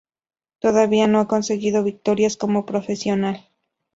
[0.57, 3.47] Todavía no ha conseguido victorias como profesional.